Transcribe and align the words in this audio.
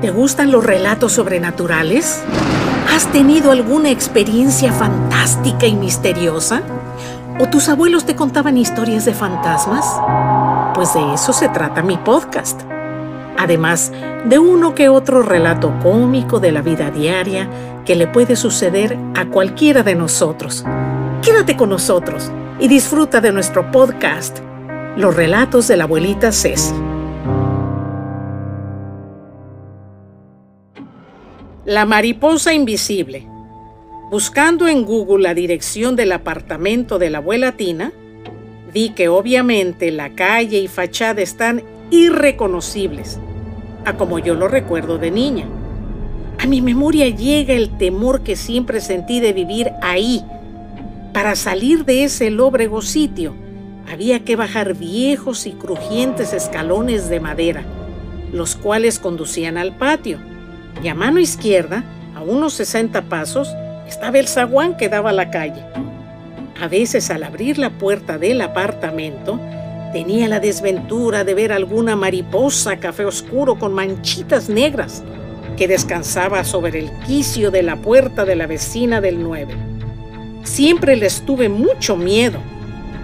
¿Te 0.00 0.10
gustan 0.10 0.50
los 0.50 0.64
relatos 0.64 1.12
sobrenaturales? 1.12 2.22
¿Has 2.94 3.12
tenido 3.12 3.50
alguna 3.50 3.90
experiencia 3.90 4.72
fantástica 4.72 5.66
y 5.66 5.74
misteriosa? 5.74 6.62
¿O 7.38 7.48
tus 7.50 7.68
abuelos 7.68 8.06
te 8.06 8.16
contaban 8.16 8.56
historias 8.56 9.04
de 9.04 9.12
fantasmas? 9.12 9.84
Pues 10.74 10.94
de 10.94 11.12
eso 11.12 11.34
se 11.34 11.50
trata 11.50 11.82
mi 11.82 11.98
podcast. 11.98 12.62
Además 13.36 13.92
de 14.24 14.38
uno 14.38 14.74
que 14.74 14.88
otro 14.88 15.22
relato 15.22 15.70
cómico 15.82 16.40
de 16.40 16.52
la 16.52 16.62
vida 16.62 16.90
diaria 16.90 17.50
que 17.84 17.94
le 17.94 18.06
puede 18.06 18.36
suceder 18.36 18.96
a 19.14 19.26
cualquiera 19.26 19.82
de 19.82 19.96
nosotros. 19.96 20.64
Quédate 21.20 21.58
con 21.58 21.68
nosotros 21.68 22.32
y 22.58 22.68
disfruta 22.68 23.20
de 23.20 23.32
nuestro 23.32 23.70
podcast, 23.70 24.38
Los 24.96 25.14
relatos 25.14 25.68
de 25.68 25.76
la 25.76 25.84
abuelita 25.84 26.32
Ceci. 26.32 26.89
La 31.70 31.86
mariposa 31.86 32.52
invisible. 32.52 33.28
Buscando 34.10 34.66
en 34.66 34.84
Google 34.84 35.22
la 35.22 35.34
dirección 35.34 35.94
del 35.94 36.10
apartamento 36.10 36.98
de 36.98 37.10
la 37.10 37.18
abuela 37.18 37.52
Tina, 37.52 37.92
vi 38.74 38.90
que 38.90 39.08
obviamente 39.08 39.92
la 39.92 40.10
calle 40.16 40.58
y 40.58 40.66
fachada 40.66 41.22
están 41.22 41.62
irreconocibles, 41.92 43.20
a 43.84 43.96
como 43.96 44.18
yo 44.18 44.34
lo 44.34 44.48
recuerdo 44.48 44.98
de 44.98 45.12
niña. 45.12 45.46
A 46.40 46.46
mi 46.48 46.60
memoria 46.60 47.08
llega 47.08 47.54
el 47.54 47.78
temor 47.78 48.22
que 48.22 48.34
siempre 48.34 48.80
sentí 48.80 49.20
de 49.20 49.32
vivir 49.32 49.70
ahí. 49.80 50.24
Para 51.12 51.36
salir 51.36 51.84
de 51.84 52.02
ese 52.02 52.30
lóbrego 52.30 52.82
sitio, 52.82 53.32
había 53.88 54.24
que 54.24 54.34
bajar 54.34 54.74
viejos 54.74 55.46
y 55.46 55.52
crujientes 55.52 56.32
escalones 56.32 57.08
de 57.08 57.20
madera, 57.20 57.62
los 58.32 58.56
cuales 58.56 58.98
conducían 58.98 59.56
al 59.56 59.76
patio 59.76 60.29
y 60.82 60.88
a 60.88 60.94
mano 60.94 61.20
izquierda, 61.20 61.84
a 62.14 62.22
unos 62.22 62.54
60 62.54 63.02
pasos, 63.02 63.54
estaba 63.86 64.18
el 64.18 64.28
zaguán 64.28 64.76
que 64.76 64.88
daba 64.88 65.10
a 65.10 65.14
la 65.14 65.30
calle. 65.30 65.64
A 66.60 66.68
veces 66.68 67.10
al 67.10 67.22
abrir 67.22 67.58
la 67.58 67.70
puerta 67.70 68.18
del 68.18 68.40
apartamento, 68.40 69.40
tenía 69.92 70.28
la 70.28 70.40
desventura 70.40 71.24
de 71.24 71.34
ver 71.34 71.52
alguna 71.52 71.96
mariposa 71.96 72.76
café 72.78 73.04
oscuro 73.04 73.58
con 73.58 73.72
manchitas 73.72 74.48
negras 74.48 75.02
que 75.56 75.68
descansaba 75.68 76.44
sobre 76.44 76.78
el 76.78 76.90
quicio 77.06 77.50
de 77.50 77.62
la 77.62 77.76
puerta 77.76 78.24
de 78.24 78.36
la 78.36 78.46
vecina 78.46 79.00
del 79.00 79.22
9. 79.22 79.54
Siempre 80.44 80.96
les 80.96 81.22
tuve 81.22 81.48
mucho 81.48 81.96
miedo, 81.96 82.38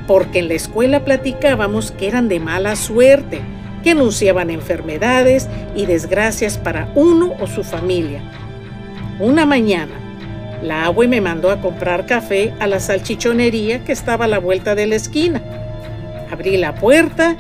porque 0.07 0.39
en 0.39 0.49
la 0.49 0.55
escuela 0.55 1.05
platicábamos 1.05 1.91
que 1.91 2.09
eran 2.09 2.29
de 2.29 2.41
mala 2.41 2.77
suerte 2.77 3.41
que 3.87 3.93
anunciaban 3.93 4.51
enfermedades 4.51 5.47
y 5.77 5.87
desgracias 5.87 6.59
para 6.59 6.91
uno 6.97 7.35
o 7.39 7.47
su 7.47 7.63
familia. 7.63 8.21
Una 9.21 9.47
mañana, 9.47 9.93
la 10.61 10.87
abue 10.87 11.07
me 11.07 11.21
mandó 11.21 11.53
a 11.53 11.61
comprar 11.61 12.05
café 12.05 12.53
a 12.59 12.67
la 12.67 12.81
salchichonería 12.81 13.85
que 13.85 13.93
estaba 13.93 14.25
a 14.25 14.29
la 14.29 14.41
vuelta 14.41 14.75
de 14.75 14.89
la 14.89 14.97
esquina. 14.97 15.41
Abrí 16.33 16.57
la 16.57 16.75
puerta 16.75 17.37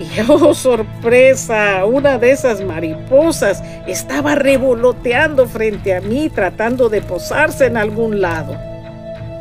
y, 0.00 0.20
oh 0.28 0.52
sorpresa, 0.52 1.84
una 1.84 2.18
de 2.18 2.32
esas 2.32 2.60
mariposas 2.64 3.62
estaba 3.86 4.34
revoloteando 4.34 5.46
frente 5.46 5.94
a 5.94 6.00
mí 6.00 6.28
tratando 6.28 6.88
de 6.88 7.02
posarse 7.02 7.66
en 7.66 7.76
algún 7.76 8.20
lado. 8.20 8.58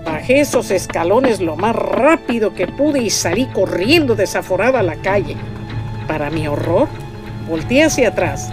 Bajé 0.05 0.41
esos 0.41 0.69
escalones 0.69 1.41
lo 1.41 1.55
más 1.55 1.75
rápido 1.75 2.53
que 2.53 2.67
pude 2.67 3.01
y 3.01 3.09
salí 3.09 3.47
corriendo 3.47 4.13
desaforada 4.13 4.81
a 4.81 4.83
la 4.83 4.97
calle. 4.97 5.35
Para 6.07 6.29
mi 6.29 6.47
horror, 6.47 6.87
volteé 7.47 7.83
hacia 7.83 8.09
atrás 8.09 8.51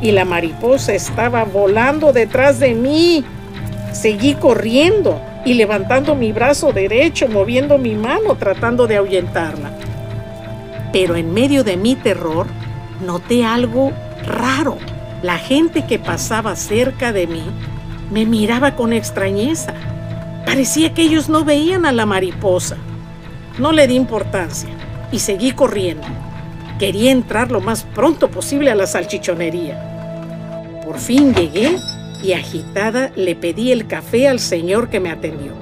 y 0.00 0.12
la 0.12 0.24
mariposa 0.24 0.94
estaba 0.94 1.44
volando 1.44 2.12
detrás 2.12 2.58
de 2.58 2.74
mí. 2.74 3.24
Seguí 3.92 4.34
corriendo 4.34 5.20
y 5.44 5.54
levantando 5.54 6.14
mi 6.14 6.32
brazo 6.32 6.72
derecho, 6.72 7.28
moviendo 7.28 7.78
mi 7.78 7.94
mano 7.94 8.36
tratando 8.36 8.86
de 8.86 8.96
ahuyentarla. 8.96 9.70
Pero 10.92 11.16
en 11.16 11.32
medio 11.32 11.64
de 11.64 11.76
mi 11.76 11.94
terror, 11.94 12.46
noté 13.04 13.44
algo 13.44 13.92
raro. 14.26 14.76
La 15.22 15.38
gente 15.38 15.84
que 15.86 15.98
pasaba 15.98 16.56
cerca 16.56 17.12
de 17.12 17.26
mí 17.26 17.44
me 18.10 18.26
miraba 18.26 18.74
con 18.74 18.92
extrañeza. 18.92 19.74
Parecía 20.46 20.94
que 20.94 21.02
ellos 21.02 21.28
no 21.28 21.44
veían 21.44 21.86
a 21.86 21.92
la 21.92 22.06
mariposa. 22.06 22.76
No 23.58 23.72
le 23.72 23.86
di 23.86 23.94
importancia 23.94 24.70
y 25.12 25.18
seguí 25.18 25.52
corriendo. 25.52 26.06
Quería 26.80 27.12
entrar 27.12 27.52
lo 27.52 27.60
más 27.60 27.82
pronto 27.82 28.30
posible 28.30 28.70
a 28.70 28.74
la 28.74 28.86
salchichonería. 28.86 30.80
Por 30.82 30.98
fin 30.98 31.34
llegué 31.34 31.76
y 32.24 32.32
agitada 32.32 33.12
le 33.16 33.36
pedí 33.36 33.70
el 33.70 33.86
café 33.86 34.28
al 34.28 34.40
señor 34.40 34.88
que 34.88 34.98
me 34.98 35.10
atendió. 35.10 35.52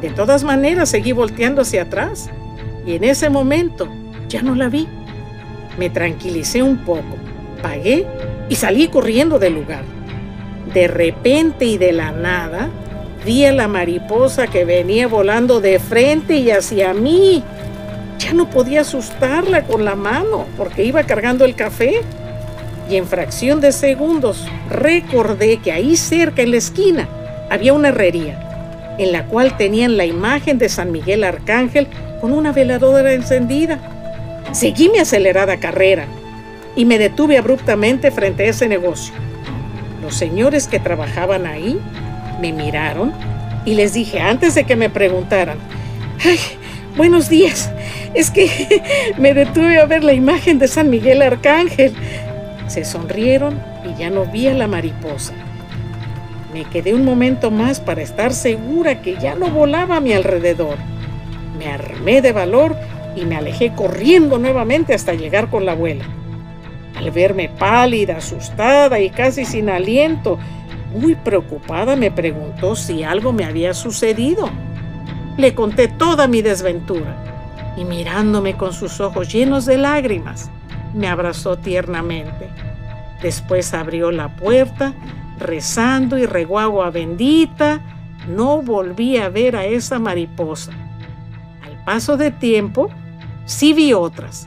De 0.00 0.08
todas 0.08 0.42
maneras 0.42 0.88
seguí 0.88 1.12
volteando 1.12 1.60
hacia 1.60 1.82
atrás 1.82 2.30
y 2.86 2.94
en 2.94 3.04
ese 3.04 3.28
momento 3.28 3.88
ya 4.26 4.40
no 4.40 4.54
la 4.54 4.70
vi. 4.70 4.88
Me 5.78 5.90
tranquilicé 5.90 6.62
un 6.62 6.78
poco, 6.78 7.18
pagué 7.60 8.06
y 8.48 8.54
salí 8.54 8.88
corriendo 8.88 9.38
del 9.38 9.52
lugar. 9.52 9.84
De 10.72 10.88
repente 10.88 11.66
y 11.66 11.76
de 11.76 11.92
la 11.92 12.10
nada 12.10 12.70
vi 13.26 13.44
a 13.44 13.52
la 13.52 13.68
mariposa 13.68 14.46
que 14.46 14.64
venía 14.64 15.08
volando 15.08 15.60
de 15.60 15.78
frente 15.78 16.36
y 16.36 16.50
hacia 16.50 16.94
mí. 16.94 17.44
Ya 18.22 18.34
no 18.34 18.48
podía 18.50 18.82
asustarla 18.82 19.64
con 19.64 19.84
la 19.84 19.96
mano 19.96 20.46
porque 20.56 20.84
iba 20.84 21.02
cargando 21.02 21.44
el 21.44 21.56
café. 21.56 22.02
Y 22.88 22.96
en 22.96 23.06
fracción 23.06 23.60
de 23.60 23.72
segundos 23.72 24.46
recordé 24.68 25.58
que 25.58 25.72
ahí 25.72 25.96
cerca 25.96 26.42
en 26.42 26.52
la 26.52 26.58
esquina 26.58 27.08
había 27.50 27.72
una 27.72 27.88
herrería 27.88 28.94
en 28.98 29.12
la 29.12 29.24
cual 29.24 29.56
tenían 29.56 29.96
la 29.96 30.04
imagen 30.04 30.58
de 30.58 30.68
San 30.68 30.92
Miguel 30.92 31.24
Arcángel 31.24 31.88
con 32.20 32.32
una 32.32 32.52
veladora 32.52 33.12
encendida. 33.12 33.78
Seguí 34.52 34.88
mi 34.88 34.98
acelerada 34.98 35.58
carrera 35.58 36.06
y 36.76 36.84
me 36.84 36.98
detuve 36.98 37.38
abruptamente 37.38 38.10
frente 38.10 38.44
a 38.44 38.50
ese 38.50 38.68
negocio. 38.68 39.14
Los 40.02 40.14
señores 40.14 40.68
que 40.68 40.78
trabajaban 40.78 41.46
ahí 41.46 41.80
me 42.40 42.52
miraron 42.52 43.12
y 43.64 43.74
les 43.74 43.94
dije 43.94 44.20
antes 44.20 44.54
de 44.54 44.64
que 44.64 44.76
me 44.76 44.90
preguntaran, 44.90 45.58
¡ay, 46.24 46.38
buenos 46.96 47.28
días! 47.28 47.70
Es 48.14 48.30
que 48.30 48.82
me 49.18 49.34
detuve 49.34 49.78
a 49.78 49.86
ver 49.86 50.04
la 50.04 50.12
imagen 50.12 50.58
de 50.58 50.68
San 50.68 50.90
Miguel 50.90 51.22
Arcángel. 51.22 51.94
Se 52.66 52.84
sonrieron 52.84 53.60
y 53.84 53.98
ya 53.98 54.10
no 54.10 54.26
vi 54.26 54.48
a 54.48 54.54
la 54.54 54.68
mariposa. 54.68 55.34
Me 56.52 56.64
quedé 56.64 56.94
un 56.94 57.04
momento 57.04 57.50
más 57.50 57.80
para 57.80 58.02
estar 58.02 58.32
segura 58.32 59.00
que 59.00 59.16
ya 59.16 59.34
no 59.34 59.48
volaba 59.48 59.96
a 59.96 60.00
mi 60.00 60.12
alrededor. 60.12 60.76
Me 61.58 61.66
armé 61.68 62.20
de 62.20 62.32
valor 62.32 62.76
y 63.16 63.24
me 63.24 63.36
alejé 63.36 63.72
corriendo 63.74 64.38
nuevamente 64.38 64.94
hasta 64.94 65.14
llegar 65.14 65.48
con 65.48 65.64
la 65.64 65.72
abuela. 65.72 66.04
Al 66.96 67.10
verme 67.10 67.48
pálida, 67.48 68.18
asustada 68.18 69.00
y 69.00 69.10
casi 69.10 69.44
sin 69.46 69.70
aliento, 69.70 70.38
muy 70.94 71.14
preocupada 71.14 71.96
me 71.96 72.10
preguntó 72.10 72.76
si 72.76 73.02
algo 73.02 73.32
me 73.32 73.44
había 73.44 73.72
sucedido. 73.72 74.50
Le 75.36 75.54
conté 75.54 75.88
toda 75.88 76.28
mi 76.28 76.42
desventura 76.42 77.16
y 77.76 77.84
mirándome 77.84 78.56
con 78.56 78.72
sus 78.72 79.00
ojos 79.00 79.32
llenos 79.32 79.64
de 79.64 79.78
lágrimas, 79.78 80.50
me 80.94 81.08
abrazó 81.08 81.56
tiernamente. 81.56 82.50
Después 83.22 83.72
abrió 83.72 84.10
la 84.10 84.36
puerta, 84.36 84.94
rezando 85.38 86.18
y 86.18 86.26
regó 86.26 86.58
agua 86.58 86.90
bendita. 86.90 87.80
No 88.28 88.62
volví 88.62 89.16
a 89.16 89.28
ver 89.28 89.56
a 89.56 89.64
esa 89.64 89.98
mariposa. 89.98 90.72
Al 91.62 91.82
paso 91.84 92.16
de 92.16 92.30
tiempo, 92.30 92.90
sí 93.46 93.72
vi 93.72 93.94
otras, 93.94 94.46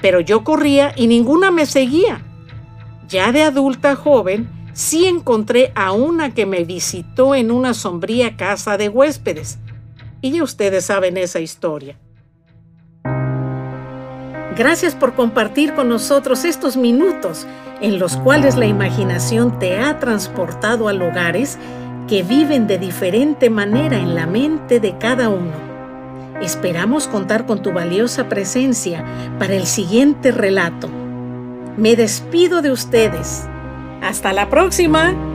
pero 0.00 0.20
yo 0.20 0.44
corría 0.44 0.92
y 0.96 1.08
ninguna 1.08 1.50
me 1.50 1.66
seguía. 1.66 2.22
Ya 3.08 3.32
de 3.32 3.42
adulta 3.42 3.96
joven, 3.96 4.48
sí 4.72 5.06
encontré 5.06 5.72
a 5.74 5.92
una 5.92 6.32
que 6.32 6.46
me 6.46 6.64
visitó 6.64 7.34
en 7.34 7.50
una 7.50 7.74
sombría 7.74 8.36
casa 8.36 8.78
de 8.78 8.88
huéspedes. 8.88 9.58
Y 10.22 10.30
ya 10.30 10.42
ustedes 10.42 10.86
saben 10.86 11.18
esa 11.18 11.40
historia. 11.40 11.98
Gracias 14.56 14.94
por 14.94 15.14
compartir 15.14 15.74
con 15.74 15.88
nosotros 15.88 16.44
estos 16.44 16.76
minutos 16.76 17.46
en 17.80 17.98
los 17.98 18.16
cuales 18.16 18.56
la 18.56 18.66
imaginación 18.66 19.58
te 19.58 19.78
ha 19.78 19.98
transportado 19.98 20.88
a 20.88 20.92
lugares 20.92 21.58
que 22.06 22.22
viven 22.22 22.66
de 22.66 22.78
diferente 22.78 23.50
manera 23.50 23.98
en 23.98 24.14
la 24.14 24.26
mente 24.26 24.78
de 24.78 24.96
cada 24.98 25.28
uno. 25.28 25.72
Esperamos 26.40 27.08
contar 27.08 27.46
con 27.46 27.62
tu 27.62 27.72
valiosa 27.72 28.28
presencia 28.28 29.04
para 29.38 29.54
el 29.54 29.66
siguiente 29.66 30.30
relato. 30.30 30.88
Me 31.76 31.96
despido 31.96 32.62
de 32.62 32.70
ustedes. 32.70 33.44
Hasta 34.02 34.32
la 34.32 34.48
próxima. 34.50 35.31